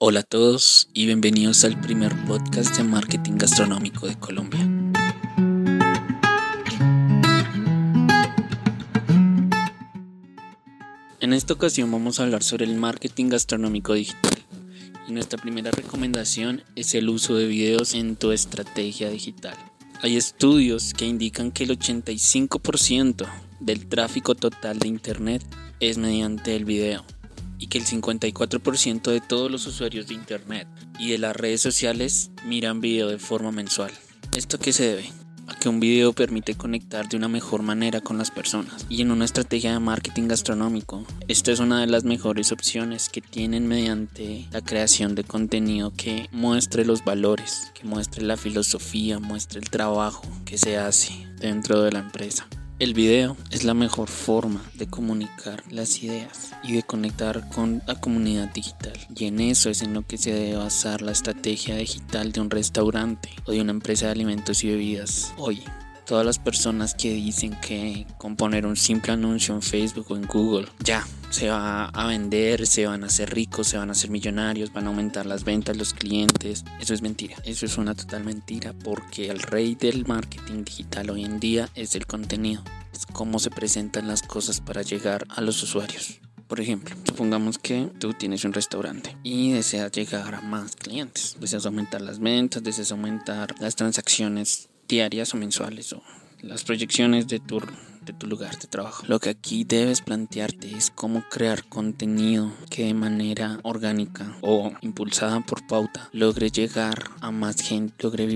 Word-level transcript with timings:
Hola 0.00 0.20
a 0.20 0.22
todos 0.22 0.90
y 0.94 1.06
bienvenidos 1.06 1.64
al 1.64 1.80
primer 1.80 2.14
podcast 2.24 2.76
de 2.76 2.84
marketing 2.84 3.32
gastronómico 3.32 4.06
de 4.06 4.16
Colombia. 4.16 4.60
En 11.18 11.32
esta 11.32 11.52
ocasión 11.52 11.90
vamos 11.90 12.20
a 12.20 12.22
hablar 12.22 12.44
sobre 12.44 12.66
el 12.66 12.76
marketing 12.76 13.28
gastronómico 13.28 13.94
digital 13.94 14.38
y 15.08 15.10
nuestra 15.10 15.36
primera 15.36 15.72
recomendación 15.72 16.62
es 16.76 16.94
el 16.94 17.08
uso 17.08 17.34
de 17.34 17.48
videos 17.48 17.94
en 17.94 18.14
tu 18.14 18.30
estrategia 18.30 19.10
digital. 19.10 19.56
Hay 20.02 20.16
estudios 20.16 20.94
que 20.94 21.06
indican 21.06 21.50
que 21.50 21.64
el 21.64 21.76
85% 21.76 23.26
del 23.58 23.88
tráfico 23.88 24.36
total 24.36 24.78
de 24.78 24.86
Internet 24.86 25.44
es 25.80 25.98
mediante 25.98 26.54
el 26.54 26.64
video 26.64 27.04
y 27.58 27.66
que 27.66 27.78
el 27.78 27.84
54% 27.84 29.10
de 29.10 29.20
todos 29.20 29.50
los 29.50 29.66
usuarios 29.66 30.06
de 30.06 30.14
Internet 30.14 30.68
y 30.98 31.10
de 31.10 31.18
las 31.18 31.36
redes 31.36 31.60
sociales 31.60 32.30
miran 32.44 32.80
video 32.80 33.08
de 33.08 33.18
forma 33.18 33.52
mensual. 33.52 33.92
¿Esto 34.34 34.58
qué 34.58 34.72
se 34.72 34.84
debe? 34.84 35.12
A 35.46 35.54
que 35.54 35.70
un 35.70 35.80
video 35.80 36.12
permite 36.12 36.54
conectar 36.54 37.08
de 37.08 37.16
una 37.16 37.28
mejor 37.28 37.62
manera 37.62 38.02
con 38.02 38.18
las 38.18 38.30
personas 38.30 38.84
y 38.90 39.00
en 39.00 39.10
una 39.10 39.24
estrategia 39.24 39.72
de 39.72 39.78
marketing 39.78 40.28
gastronómico. 40.28 41.06
Esto 41.26 41.50
es 41.50 41.58
una 41.58 41.80
de 41.80 41.86
las 41.86 42.04
mejores 42.04 42.52
opciones 42.52 43.08
que 43.08 43.22
tienen 43.22 43.66
mediante 43.66 44.46
la 44.52 44.60
creación 44.60 45.14
de 45.14 45.24
contenido 45.24 45.90
que 45.96 46.28
muestre 46.32 46.84
los 46.84 47.02
valores, 47.02 47.72
que 47.74 47.86
muestre 47.86 48.26
la 48.26 48.36
filosofía, 48.36 49.18
muestre 49.18 49.60
el 49.60 49.70
trabajo 49.70 50.22
que 50.44 50.58
se 50.58 50.76
hace 50.76 51.26
dentro 51.40 51.82
de 51.82 51.92
la 51.92 52.00
empresa. 52.00 52.46
El 52.78 52.94
video 52.94 53.36
es 53.50 53.64
la 53.64 53.74
mejor 53.74 54.08
forma 54.08 54.62
de 54.74 54.86
comunicar 54.86 55.64
las 55.68 56.00
ideas 56.04 56.52
y 56.62 56.74
de 56.74 56.84
conectar 56.84 57.48
con 57.48 57.82
la 57.88 58.00
comunidad 58.00 58.52
digital. 58.54 58.92
Y 59.16 59.24
en 59.24 59.40
eso 59.40 59.68
es 59.68 59.82
en 59.82 59.94
lo 59.94 60.02
que 60.06 60.16
se 60.16 60.32
debe 60.32 60.58
basar 60.58 61.02
la 61.02 61.10
estrategia 61.10 61.74
digital 61.74 62.30
de 62.30 62.40
un 62.40 62.50
restaurante 62.50 63.30
o 63.46 63.50
de 63.50 63.60
una 63.60 63.72
empresa 63.72 64.06
de 64.06 64.12
alimentos 64.12 64.62
y 64.62 64.68
bebidas 64.68 65.34
hoy. 65.38 65.60
Todas 66.06 66.24
las 66.24 66.38
personas 66.38 66.94
que 66.94 67.12
dicen 67.12 67.58
que 67.60 68.06
con 68.16 68.36
poner 68.36 68.64
un 68.64 68.76
simple 68.76 69.12
anuncio 69.12 69.56
en 69.56 69.62
Facebook 69.62 70.06
o 70.10 70.16
en 70.16 70.28
Google 70.28 70.68
ya 70.78 71.04
se 71.30 71.48
va 71.48 71.86
a 71.86 72.06
vender, 72.06 72.66
se 72.66 72.86
van 72.86 73.04
a 73.04 73.06
hacer 73.06 73.34
ricos, 73.34 73.68
se 73.68 73.78
van 73.78 73.90
a 73.90 73.92
hacer 73.92 74.10
millonarios, 74.10 74.72
van 74.72 74.86
a 74.86 74.88
aumentar 74.88 75.26
las 75.26 75.44
ventas, 75.44 75.76
los 75.76 75.94
clientes. 75.94 76.64
Eso 76.80 76.94
es 76.94 77.02
mentira. 77.02 77.36
Eso 77.44 77.66
es 77.66 77.76
una 77.78 77.94
total 77.94 78.24
mentira 78.24 78.72
porque 78.84 79.28
el 79.28 79.40
rey 79.40 79.74
del 79.74 80.06
marketing 80.06 80.64
digital 80.64 81.10
hoy 81.10 81.24
en 81.24 81.38
día 81.38 81.68
es 81.74 81.94
el 81.94 82.06
contenido. 82.06 82.62
Es 82.92 83.06
cómo 83.06 83.38
se 83.38 83.50
presentan 83.50 84.08
las 84.08 84.22
cosas 84.22 84.60
para 84.60 84.82
llegar 84.82 85.26
a 85.28 85.40
los 85.40 85.62
usuarios. 85.62 86.20
Por 86.46 86.60
ejemplo, 86.60 86.96
supongamos 87.04 87.58
que 87.58 87.90
tú 88.00 88.14
tienes 88.14 88.44
un 88.44 88.54
restaurante 88.54 89.14
y 89.22 89.52
deseas 89.52 89.92
llegar 89.92 90.34
a 90.34 90.40
más 90.40 90.76
clientes. 90.76 91.36
Deseas 91.38 91.66
aumentar 91.66 92.00
las 92.00 92.20
ventas, 92.20 92.62
deseas 92.62 92.90
aumentar 92.90 93.54
las 93.60 93.76
transacciones 93.76 94.70
diarias 94.88 95.34
o 95.34 95.36
mensuales 95.36 95.92
o 95.92 96.02
las 96.42 96.64
proyecciones 96.64 97.26
de 97.28 97.40
tu, 97.40 97.60
de 98.04 98.12
tu 98.12 98.26
lugar 98.26 98.58
de 98.58 98.66
trabajo. 98.66 99.04
Lo 99.06 99.18
que 99.20 99.30
aquí 99.30 99.64
debes 99.64 100.00
plantearte 100.00 100.70
es 100.76 100.90
cómo 100.90 101.24
crear 101.28 101.64
contenido 101.64 102.52
que 102.70 102.86
de 102.86 102.94
manera 102.94 103.58
orgánica 103.62 104.36
o 104.40 104.72
impulsada 104.80 105.40
por 105.40 105.66
pauta 105.66 106.08
logre 106.12 106.50
llegar 106.50 107.10
a 107.20 107.30
más 107.30 107.60
gente, 107.60 107.94
logre 108.00 108.26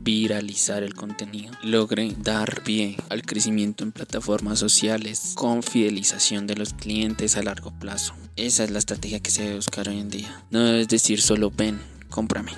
viralizar 0.00 0.82
el 0.82 0.94
contenido, 0.94 1.52
logre 1.62 2.14
dar 2.18 2.62
pie 2.62 2.96
al 3.08 3.22
crecimiento 3.22 3.84
en 3.84 3.92
plataformas 3.92 4.58
sociales 4.58 5.32
con 5.34 5.62
fidelización 5.62 6.46
de 6.46 6.56
los 6.56 6.72
clientes 6.72 7.36
a 7.36 7.42
largo 7.42 7.72
plazo. 7.78 8.14
Esa 8.36 8.64
es 8.64 8.70
la 8.70 8.78
estrategia 8.78 9.20
que 9.20 9.30
se 9.30 9.42
debe 9.42 9.56
buscar 9.56 9.88
hoy 9.88 9.98
en 9.98 10.08
día. 10.08 10.44
No 10.50 10.60
debes 10.60 10.88
decir 10.88 11.20
solo 11.20 11.50
ven, 11.54 11.80
cómprame. 12.08 12.52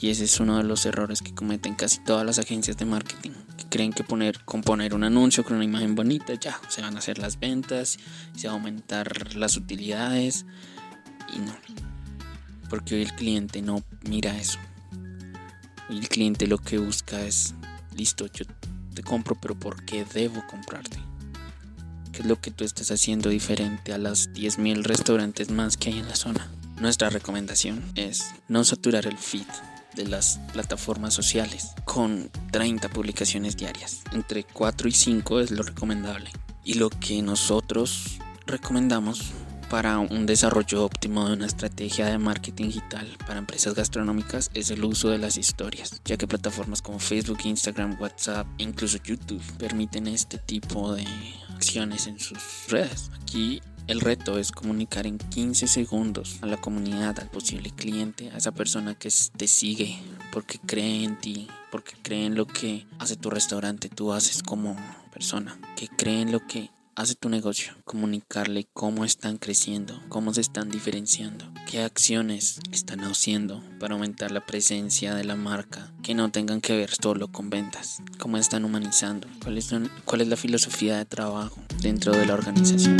Y 0.00 0.10
ese 0.10 0.24
es 0.24 0.40
uno 0.40 0.58
de 0.58 0.64
los 0.64 0.84
errores 0.84 1.22
que 1.22 1.32
cometen 1.32 1.74
casi 1.74 2.02
todas 2.02 2.26
las 2.26 2.40
agencias 2.40 2.76
de 2.76 2.84
marketing 2.84 3.30
creen 3.72 3.94
que 3.94 4.04
poner, 4.04 4.44
componer 4.44 4.94
un 4.94 5.02
anuncio 5.02 5.44
con 5.44 5.56
una 5.56 5.64
imagen 5.64 5.94
bonita, 5.94 6.34
ya, 6.34 6.60
se 6.68 6.82
van 6.82 6.94
a 6.94 6.98
hacer 6.98 7.16
las 7.16 7.40
ventas, 7.40 7.98
se 8.36 8.46
va 8.46 8.52
a 8.52 8.56
aumentar 8.56 9.34
las 9.34 9.56
utilidades 9.56 10.44
y 11.34 11.38
no. 11.38 11.56
Porque 12.68 12.96
hoy 12.96 13.02
el 13.02 13.14
cliente 13.14 13.62
no 13.62 13.82
mira 14.02 14.38
eso. 14.38 14.58
Hoy 15.88 15.98
el 15.98 16.08
cliente 16.10 16.46
lo 16.46 16.58
que 16.58 16.76
busca 16.76 17.22
es, 17.22 17.54
listo, 17.96 18.26
yo 18.26 18.44
te 18.94 19.02
compro, 19.02 19.36
pero 19.40 19.58
¿por 19.58 19.82
qué 19.86 20.04
debo 20.04 20.46
comprarte? 20.46 20.98
¿Qué 22.12 22.20
es 22.20 22.26
lo 22.26 22.38
que 22.38 22.50
tú 22.50 22.64
estás 22.64 22.90
haciendo 22.90 23.30
diferente 23.30 23.94
a 23.94 23.98
las 23.98 24.28
10.000 24.34 24.82
restaurantes 24.82 25.50
más 25.50 25.78
que 25.78 25.88
hay 25.88 25.98
en 25.98 26.08
la 26.08 26.16
zona? 26.16 26.46
Nuestra 26.78 27.08
recomendación 27.08 27.82
es 27.94 28.34
no 28.48 28.64
saturar 28.64 29.06
el 29.06 29.16
feed 29.16 29.46
de 29.94 30.06
las 30.06 30.40
plataformas 30.52 31.14
sociales 31.14 31.70
con 31.86 32.30
30 32.52 32.88
publicaciones 32.90 33.56
diarias. 33.56 34.02
Entre 34.12 34.44
4 34.44 34.88
y 34.88 34.92
5 34.92 35.40
es 35.40 35.50
lo 35.50 35.64
recomendable. 35.64 36.30
Y 36.62 36.74
lo 36.74 36.90
que 36.90 37.20
nosotros 37.22 38.18
recomendamos 38.46 39.32
para 39.72 39.98
un 39.98 40.26
desarrollo 40.26 40.84
óptimo 40.84 41.26
de 41.26 41.32
una 41.32 41.46
estrategia 41.46 42.04
de 42.04 42.18
marketing 42.18 42.66
digital 42.66 43.08
para 43.26 43.38
empresas 43.38 43.74
gastronómicas 43.74 44.50
es 44.52 44.70
el 44.70 44.84
uso 44.84 45.08
de 45.08 45.16
las 45.16 45.38
historias, 45.38 46.02
ya 46.04 46.18
que 46.18 46.28
plataformas 46.28 46.82
como 46.82 46.98
Facebook, 46.98 47.38
Instagram, 47.44 47.96
WhatsApp 47.98 48.46
e 48.58 48.64
incluso 48.64 48.98
YouTube 49.02 49.42
permiten 49.56 50.06
este 50.08 50.36
tipo 50.36 50.94
de 50.94 51.06
acciones 51.54 52.06
en 52.06 52.20
sus 52.20 52.68
redes. 52.68 53.10
Aquí 53.22 53.62
el 53.86 54.00
reto 54.00 54.38
es 54.38 54.52
comunicar 54.52 55.06
en 55.06 55.18
15 55.18 55.66
segundos 55.66 56.38
a 56.42 56.46
la 56.46 56.56
comunidad, 56.56 57.18
al 57.18 57.30
posible 57.30 57.70
cliente, 57.70 58.30
a 58.30 58.38
esa 58.38 58.52
persona 58.52 58.94
que 58.94 59.10
te 59.36 59.48
sigue 59.48 59.98
porque 60.32 60.58
cree 60.58 61.04
en 61.04 61.18
ti, 61.18 61.48
porque 61.70 61.94
cree 62.02 62.26
en 62.26 62.34
lo 62.34 62.46
que 62.46 62.86
hace 62.98 63.16
tu 63.16 63.30
restaurante, 63.30 63.88
tú 63.88 64.12
haces 64.12 64.42
como 64.42 64.76
persona, 65.12 65.58
que 65.76 65.88
cree 65.88 66.22
en 66.22 66.32
lo 66.32 66.46
que 66.46 66.70
hace 66.94 67.14
tu 67.14 67.28
negocio, 67.28 67.72
comunicarle 67.84 68.66
cómo 68.72 69.04
están 69.04 69.38
creciendo, 69.38 70.00
cómo 70.08 70.34
se 70.34 70.42
están 70.42 70.70
diferenciando, 70.70 71.50
qué 71.70 71.82
acciones 71.82 72.60
están 72.70 73.00
haciendo 73.00 73.62
para 73.80 73.94
aumentar 73.94 74.30
la 74.30 74.44
presencia 74.44 75.14
de 75.14 75.24
la 75.24 75.36
marca, 75.36 75.90
que 76.02 76.14
no 76.14 76.30
tengan 76.30 76.60
que 76.60 76.76
ver 76.76 76.90
solo 76.90 77.28
con 77.28 77.50
ventas, 77.50 78.02
cómo 78.18 78.36
están 78.36 78.64
humanizando, 78.64 79.26
cuál 79.42 79.58
es, 79.58 79.70
cuál 80.04 80.20
es 80.20 80.28
la 80.28 80.36
filosofía 80.36 80.98
de 80.98 81.04
trabajo 81.06 81.60
dentro 81.80 82.12
de 82.12 82.26
la 82.26 82.34
organización. 82.34 82.98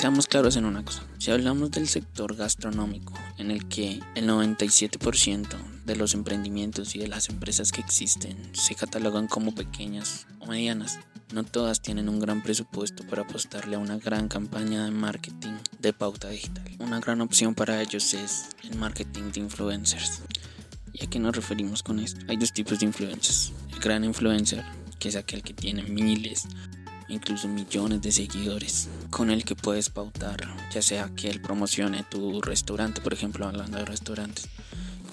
Seamos 0.00 0.28
claros 0.28 0.56
en 0.56 0.64
una 0.64 0.82
cosa. 0.82 1.02
Si 1.18 1.30
hablamos 1.30 1.72
del 1.72 1.86
sector 1.86 2.34
gastronómico, 2.34 3.12
en 3.36 3.50
el 3.50 3.68
que 3.68 4.00
el 4.14 4.26
97% 4.26 5.46
de 5.84 5.94
los 5.94 6.14
emprendimientos 6.14 6.96
y 6.96 7.00
de 7.00 7.06
las 7.06 7.28
empresas 7.28 7.70
que 7.70 7.82
existen 7.82 8.34
se 8.54 8.74
catalogan 8.74 9.28
como 9.28 9.54
pequeñas 9.54 10.26
o 10.38 10.46
medianas, 10.46 10.98
no 11.34 11.44
todas 11.44 11.82
tienen 11.82 12.08
un 12.08 12.18
gran 12.18 12.42
presupuesto 12.42 13.06
para 13.08 13.24
apostarle 13.24 13.76
a 13.76 13.78
una 13.78 13.98
gran 13.98 14.28
campaña 14.28 14.86
de 14.86 14.90
marketing 14.90 15.58
de 15.80 15.92
pauta 15.92 16.30
digital. 16.30 16.64
Una 16.78 16.98
gran 16.98 17.20
opción 17.20 17.54
para 17.54 17.82
ellos 17.82 18.14
es 18.14 18.46
el 18.62 18.78
marketing 18.78 19.32
de 19.32 19.40
influencers. 19.40 20.22
¿Y 20.94 21.04
a 21.04 21.10
qué 21.10 21.18
nos 21.18 21.36
referimos 21.36 21.82
con 21.82 21.98
esto? 22.00 22.24
Hay 22.28 22.38
dos 22.38 22.54
tipos 22.54 22.78
de 22.78 22.86
influencers. 22.86 23.52
El 23.70 23.80
gran 23.80 24.02
influencer, 24.04 24.64
que 24.98 25.10
es 25.10 25.16
aquel 25.16 25.42
que 25.42 25.52
tiene 25.52 25.82
miles 25.82 26.46
incluso 27.10 27.48
millones 27.48 28.00
de 28.02 28.12
seguidores 28.12 28.88
con 29.10 29.30
el 29.30 29.44
que 29.44 29.54
puedes 29.54 29.90
pautar, 29.90 30.56
ya 30.72 30.82
sea 30.82 31.10
que 31.14 31.28
él 31.28 31.40
promocione 31.40 32.04
tu 32.04 32.40
restaurante, 32.40 33.00
por 33.00 33.12
ejemplo, 33.12 33.46
hablando 33.46 33.78
de 33.78 33.84
restaurantes, 33.84 34.48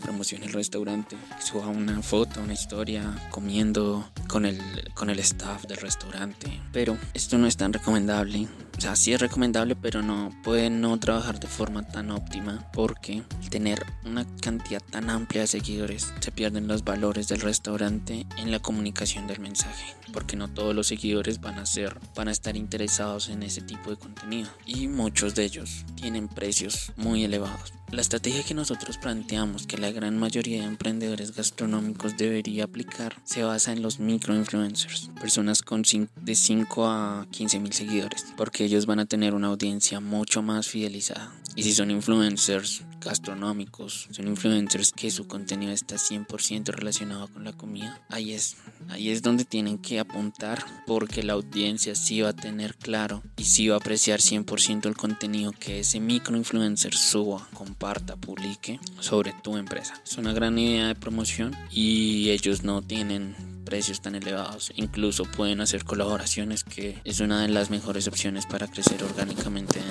promocione 0.01 0.45
el 0.45 0.53
restaurante, 0.53 1.17
suba 1.39 1.67
una 1.67 2.01
foto, 2.01 2.41
una 2.41 2.53
historia 2.53 3.13
comiendo 3.29 4.09
con 4.27 4.45
el, 4.45 4.59
con 4.93 5.09
el 5.09 5.19
staff 5.19 5.65
del 5.65 5.77
restaurante. 5.77 6.61
Pero 6.71 6.97
esto 7.13 7.37
no 7.37 7.47
es 7.47 7.57
tan 7.57 7.73
recomendable. 7.73 8.47
O 8.77 8.81
sea, 8.81 8.95
sí 8.95 9.11
es 9.11 9.19
recomendable, 9.19 9.75
pero 9.75 10.03
no 10.03 10.31
puede 10.43 10.69
no 10.69 10.99
trabajar 10.99 11.39
de 11.39 11.47
forma 11.47 11.81
tan 11.81 12.11
óptima 12.11 12.69
porque 12.73 13.23
tener 13.49 13.83
una 14.05 14.25
cantidad 14.39 14.83
tan 14.83 15.09
amplia 15.09 15.41
de 15.41 15.47
seguidores 15.47 16.13
se 16.19 16.31
pierden 16.31 16.67
los 16.67 16.83
valores 16.83 17.27
del 17.27 17.41
restaurante 17.41 18.27
en 18.37 18.51
la 18.51 18.59
comunicación 18.59 19.25
del 19.25 19.39
mensaje, 19.39 19.95
porque 20.13 20.35
no 20.35 20.47
todos 20.47 20.75
los 20.75 20.87
seguidores 20.87 21.41
van 21.41 21.57
a 21.57 21.65
ser 21.65 21.97
van 22.15 22.27
a 22.27 22.31
estar 22.31 22.55
interesados 22.55 23.29
en 23.29 23.41
ese 23.41 23.61
tipo 23.61 23.89
de 23.89 23.97
contenido 23.97 24.49
y 24.65 24.87
muchos 24.87 25.33
de 25.33 25.45
ellos 25.45 25.85
tienen 25.95 26.27
precios 26.27 26.91
muy 26.97 27.23
elevados. 27.23 27.73
La 27.89 28.01
estrategia 28.01 28.43
que 28.43 28.53
nosotros 28.53 28.97
planteamos 28.97 29.65
que 29.65 29.77
la 29.77 29.91
gran 29.91 30.17
mayoría 30.17 30.59
de 30.59 30.67
emprendedores 30.67 31.33
gastronómicos 31.33 32.17
debería 32.17 32.65
aplicar 32.65 33.15
se 33.23 33.43
basa 33.43 33.71
en 33.71 33.81
los 33.81 34.01
microinfluencers, 34.01 35.09
personas 35.21 35.61
con 35.61 35.83
de 36.21 36.35
5 36.35 36.85
a 36.85 37.27
15 37.31 37.59
mil 37.61 37.71
seguidores, 37.71 38.25
porque 38.35 38.66
ellos 38.67 38.85
van 38.85 38.99
a 38.99 39.05
tener 39.05 39.33
una 39.33 39.47
audiencia 39.47 39.99
mucho 39.99 40.41
más 40.41 40.67
fidelizada. 40.67 41.33
Y 41.55 41.63
si 41.63 41.73
son 41.73 41.89
influencers 41.89 42.83
gastronómicos, 43.01 44.07
son 44.11 44.27
influencers 44.27 44.91
que 44.91 45.09
su 45.09 45.25
contenido 45.25 45.71
está 45.71 45.95
100% 45.95 46.67
relacionado 46.67 47.27
con 47.29 47.45
la 47.45 47.53
comida, 47.53 47.99
ahí 48.09 48.33
es, 48.33 48.57
ahí 48.89 49.09
es 49.09 49.23
donde 49.23 49.45
tienen 49.45 49.77
que 49.77 49.99
apuntar 49.99 50.63
porque 50.85 51.23
la 51.23 51.33
audiencia 51.33 51.95
sí 51.95 52.21
va 52.21 52.29
a 52.29 52.33
tener 52.33 52.75
claro 52.75 53.23
y 53.37 53.45
sí 53.45 53.69
va 53.69 53.75
a 53.75 53.79
apreciar 53.79 54.19
100% 54.19 54.85
el 54.85 54.95
contenido 54.95 55.51
que 55.51 55.79
ese 55.79 55.99
microinfluencer 55.99 56.93
suba, 56.93 57.47
comparta, 57.53 58.15
publique 58.17 58.79
sobre 58.99 59.33
tu 59.43 59.57
empresa. 59.57 59.99
Es 60.05 60.17
una 60.17 60.33
gran 60.33 60.59
idea 60.59 60.87
de 60.87 60.95
promoción 60.95 61.55
y 61.71 62.29
ellos 62.29 62.63
no 62.63 62.81
tienen 62.81 63.56
precios 63.67 63.99
tan 63.99 64.15
elevados. 64.15 64.71
Incluso 64.77 65.25
pueden 65.25 65.59
hacer 65.59 65.83
colaboraciones 65.83 66.63
que 66.63 67.01
es 67.03 67.19
una 67.19 67.41
de 67.41 67.49
las 67.49 67.69
mejores 67.69 68.07
opciones 68.07 68.45
para 68.45 68.65
crecer 68.67 69.03
orgánicamente 69.03 69.81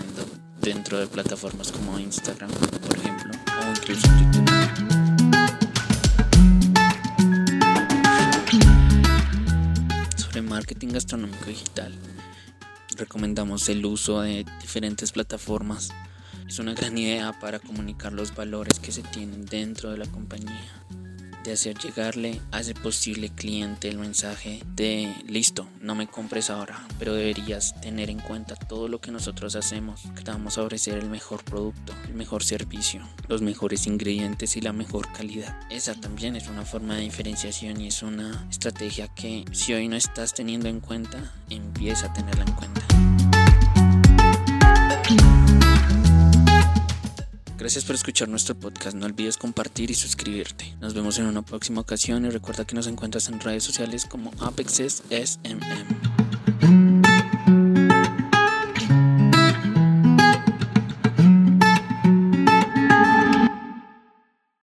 dentro 0.63 0.99
de 0.99 1.07
plataformas 1.07 1.73
como 1.73 1.99
Instagram, 1.99 2.51
por 2.51 2.97
ejemplo, 2.97 3.33
o 3.35 3.71
incluso 3.71 4.07
YouTube. 4.07 4.49
Sobre 10.17 10.41
marketing 10.41 10.89
gastronómico 10.89 11.45
digital, 11.45 11.95
recomendamos 12.97 13.69
el 13.69 13.85
uso 13.85 14.23
de 14.23 14.47
diferentes 14.63 15.13
plataformas. 15.13 15.91
Es 16.49 16.59
una 16.59 16.73
gran 16.73 16.97
idea 16.97 17.39
para 17.39 17.59
comunicar 17.59 18.15
los 18.15 18.35
valores 18.35 18.81
que 18.81 18.91
se 18.91 19.03
tienen 19.03 19.45
dentro 19.45 19.91
de 19.91 19.99
la 19.99 20.07
compañía 20.07 20.86
de 21.47 21.53
hacer 21.53 21.79
llegarle 21.79 22.41
a 22.51 22.61
ese 22.61 22.75
posible 22.75 23.31
cliente 23.31 23.89
el 23.89 23.99
mensaje 23.99 24.63
de 24.75 25.15
listo, 25.27 25.69
no 25.81 25.95
me 25.95 26.09
compres 26.09 26.51
ahora, 26.51 26.87
pero 26.99 27.15
deberías 27.15 27.81
tener 27.81 28.11
en 28.11 28.19
cuenta 28.19 28.57
todo 28.57 28.89
lo 28.89 29.01
que 29.01 29.13
nosotros 29.13 29.55
hacemos, 29.55 30.03
que 30.17 30.23
te 30.23 30.31
vamos 30.33 30.59
a 30.59 30.63
ofrecer 30.63 30.99
el 30.99 31.09
mejor 31.09 31.45
producto, 31.45 31.95
el 32.09 32.15
mejor 32.15 32.43
servicio, 32.43 33.03
los 33.29 33.43
mejores 33.43 33.87
ingredientes 33.87 34.57
y 34.57 34.61
la 34.61 34.73
mejor 34.73 35.11
calidad. 35.13 35.57
Esa 35.71 35.95
también 35.95 36.35
es 36.35 36.49
una 36.49 36.65
forma 36.65 36.97
de 36.97 37.03
diferenciación 37.03 37.81
y 37.81 37.89
es 37.89 38.03
una 38.03 38.47
estrategia 38.51 39.09
que 39.09 39.45
si 39.53 39.73
hoy 39.73 39.87
no 39.87 39.97
estás 39.97 40.35
teniendo 40.35 40.69
en 40.69 40.81
cuenta, 40.81 41.33
empieza 41.49 42.07
a 42.07 42.13
tenerla 42.13 42.45
en 42.45 42.53
cuenta. 42.53 43.16
Gracias 47.67 47.85
por 47.85 47.97
escuchar 47.97 48.29
nuestro 48.29 48.55
podcast. 48.55 48.95
No 48.95 49.07
olvides 49.07 49.37
compartir 49.37 49.91
y 49.91 49.95
suscribirte. 49.95 50.77
Nos 50.81 50.95
vemos 50.95 51.19
en 51.19 51.27
una 51.27 51.43
próxima 51.43 51.81
ocasión 51.81 52.25
y 52.25 52.31
recuerda 52.31 52.65
que 52.65 52.77
nos 52.77 52.87
encuentras 52.87 53.27
en 53.27 53.41
redes 53.41 53.65
sociales 53.65 54.07
como 54.07 54.31
Apexes 54.39 55.03
SMM. 55.11 55.96